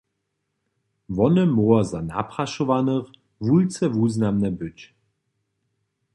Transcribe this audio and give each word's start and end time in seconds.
Wone 1.15 1.43
móhło 1.53 1.79
za 1.91 1.99
naprašowanych 2.13 3.05
wulce 3.45 3.85
wuznamne 3.89 4.49
być. 4.61 4.79